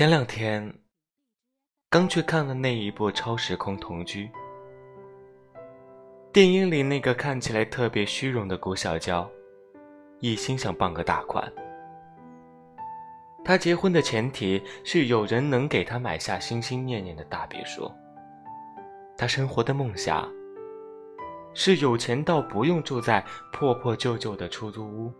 [0.00, 0.72] 前两天
[1.90, 4.24] 刚去看了那一部《超时空同居》，
[6.32, 9.30] 电影里那个看起来特别虚荣的古小娇，
[10.20, 11.52] 一心想傍个大款。
[13.44, 17.92] 她结婚的前提是有人能给她买下心心念念的大别墅。
[19.18, 20.26] 她生活的梦想
[21.52, 25.12] 是有钱到不用住在破破旧旧的出租屋。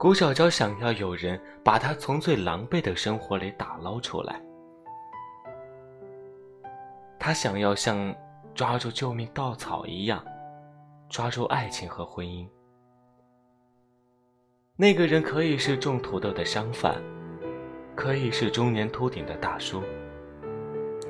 [0.00, 4.40] 古小娇想要有人把她从最狼狈的生活里打捞出来，
[7.18, 8.16] 她想要像
[8.54, 10.24] 抓住救命稻草一样，
[11.10, 12.48] 抓住爱情和婚姻。
[14.74, 16.96] 那个人可以是种土豆的商贩，
[17.94, 19.82] 可以是中年秃顶的大叔，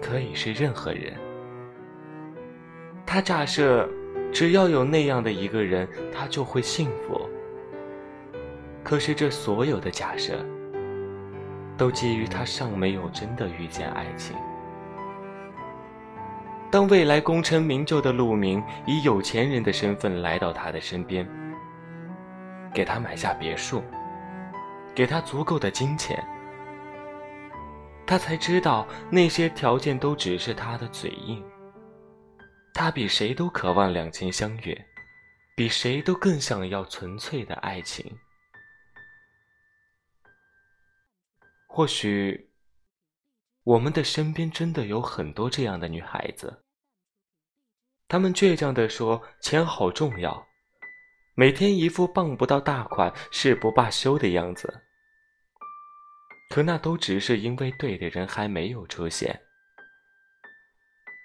[0.03, 1.17] 可以是任何人。
[3.07, 3.89] 他假设，
[4.33, 7.20] 只要有那样的一个人，他就会幸福。
[8.91, 10.45] 可是，这所有的假设，
[11.79, 14.35] 都基于他尚没有真的遇见爱情。
[16.73, 21.25] 当未来功成名就的陆明以有钱人的身份来到他的身边，
[22.75, 23.81] 给他买下别墅，
[24.93, 26.21] 给他足够的金钱，
[28.05, 31.41] 他才知道那些条件都只是他的嘴硬。
[32.75, 34.77] 他比谁都渴望两情相悦，
[35.55, 38.05] 比谁都更想要纯粹的爱情。
[41.73, 42.51] 或许，
[43.63, 46.65] 我们的身边真的有很多这样的女孩子。
[48.09, 50.49] 她们倔强地说：“钱好重要。”
[51.37, 54.83] 每天一副傍不到大款誓不罢休的样子。
[56.51, 59.41] 可那都只是因为对的人还没有出现。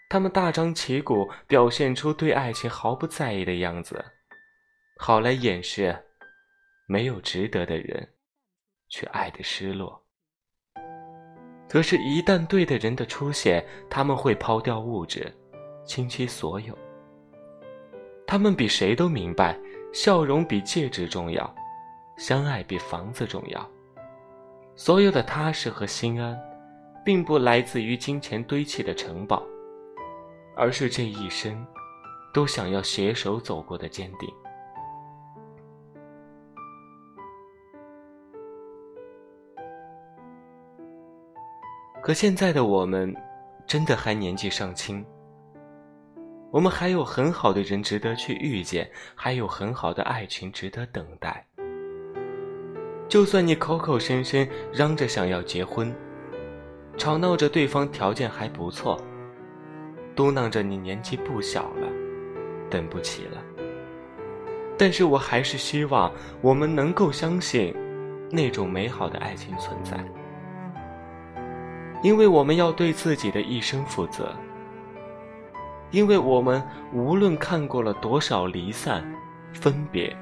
[0.09, 4.05] 他们大张旗鼓表现出对爱情毫不在意的样子，
[4.99, 6.05] 好来掩饰
[6.85, 8.13] 没有值得的人
[8.89, 10.04] 去爱的失落。
[11.67, 15.31] 可是，一旦对的人的出现，他们会抛掉物质，
[15.83, 16.77] 倾其所有。
[18.27, 19.57] 他们比谁都明白，
[19.91, 21.53] 笑容比戒指重要，
[22.17, 23.69] 相爱比房子重要。
[24.75, 26.37] 所有的踏实和心安，
[27.03, 29.43] 并不来自于金钱堆砌的城堡，
[30.55, 31.65] 而是这一生
[32.33, 34.29] 都想要携手走过的坚定。
[42.05, 43.11] 可现在的我们，
[43.65, 45.03] 真的还年纪尚轻。
[46.51, 51.43] 我们还有很好的人值得去遇见，还有很好的爱情值得等待。
[53.09, 55.91] 就算你口口声声嚷着想要结婚，
[56.95, 59.01] 吵闹着对方条件还不错，
[60.15, 61.87] 嘟囔着你年纪不小了，
[62.69, 63.43] 等不起了。
[64.77, 67.75] 但是我还是希望我们能够相信，
[68.29, 69.97] 那种美好的爱情存在。
[72.05, 74.31] 因为我们要对自己的一生负责，
[75.89, 79.03] 因为我们无论看过了多少离散、
[79.51, 80.15] 分别，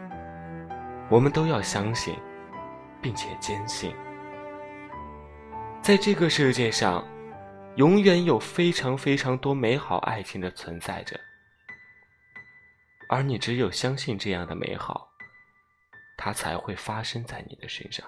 [1.10, 2.16] 我们都要相信，
[3.02, 3.94] 并且坚信，
[5.82, 7.06] 在这个世界上，
[7.76, 11.20] 永远有非常非常多美好爱情的存在着，
[13.10, 15.10] 而你只有相信这样的美好，
[16.16, 18.06] 它才会发生在你的身上。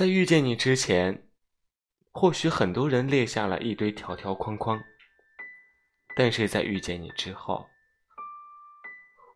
[0.00, 1.28] 在遇见你之前，
[2.10, 4.82] 或许很多人列下了一堆条条框框。
[6.16, 7.68] 但是在遇见你之后，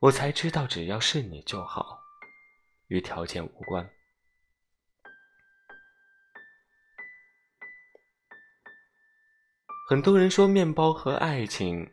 [0.01, 2.01] 我才知道只要是你就好，
[2.87, 3.87] 与条件无关。
[9.87, 11.93] 很多人说面包和爱情，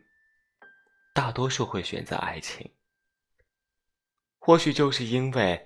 [1.12, 2.74] 大多数会选择爱情。
[4.38, 5.62] 或许就是因为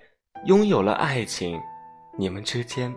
[0.47, 1.57] 拥有了爱情。
[2.19, 2.91] 你们之间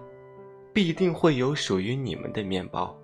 [0.73, 2.97] 必定会有属于你们的面包。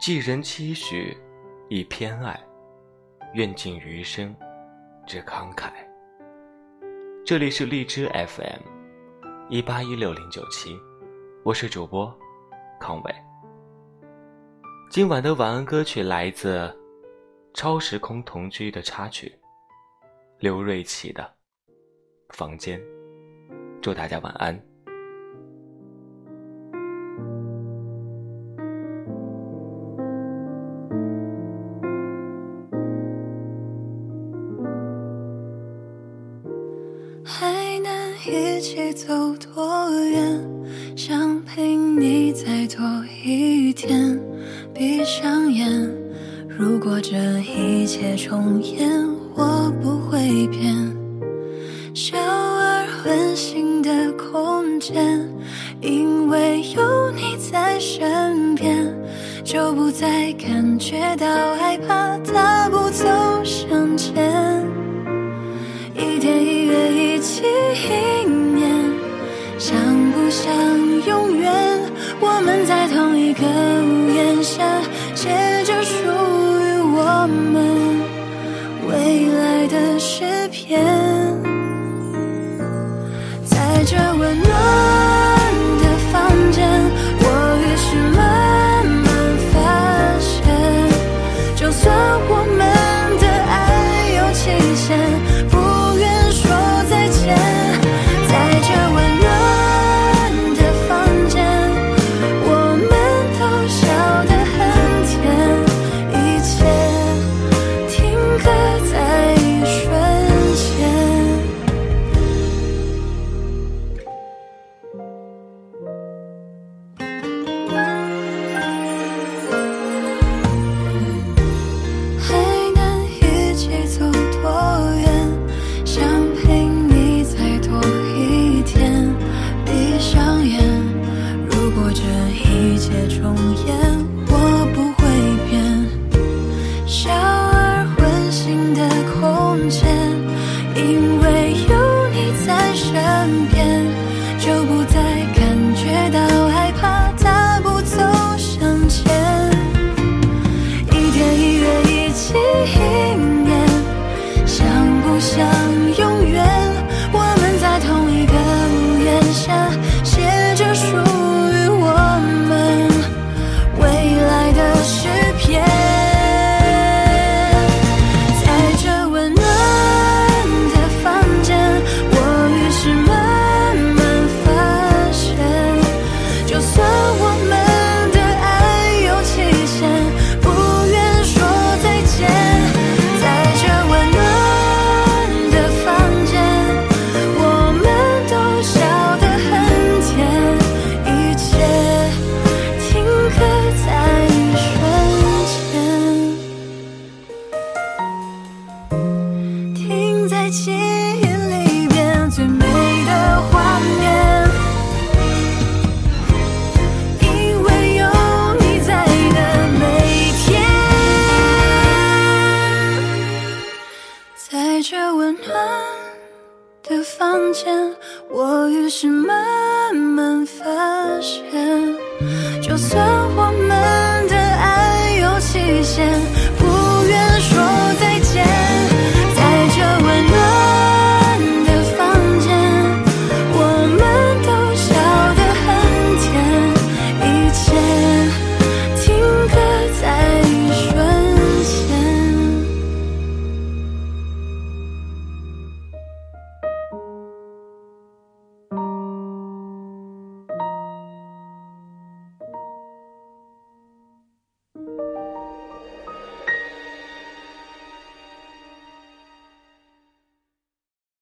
[0.00, 1.16] 寄人期许，
[1.68, 2.40] 以偏爱，
[3.34, 4.32] 愿尽余生
[5.08, 5.72] 之慷慨。
[7.26, 8.62] 这里是荔枝 FM，
[9.48, 10.78] 一八一六零九七，
[11.42, 12.16] 我是主播
[12.78, 13.14] 康伟。
[14.88, 16.72] 今晚的晚安歌曲来自
[17.54, 19.36] 超时空同居的插曲，
[20.40, 21.22] 刘瑞琦的
[22.34, 22.80] 《房间》。
[23.82, 24.58] 祝大家晚安。
[37.22, 37.92] 还能
[38.26, 40.96] 一起走多远？
[40.96, 44.18] 想陪你再多一天。
[44.72, 45.70] 闭上眼，
[46.48, 49.99] 如果这一切重演，我不
[54.80, 55.28] 间，
[55.82, 58.92] 因为有你在身边，
[59.44, 62.16] 就不再感觉到害怕，